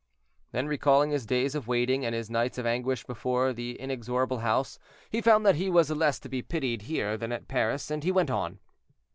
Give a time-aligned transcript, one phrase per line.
[0.51, 4.79] Then, recalling his days of waiting, and his nights of anguish before the inexorable house,
[5.11, 8.11] he found that he was less to be pitied here than at Paris, and he
[8.11, 8.57] went on.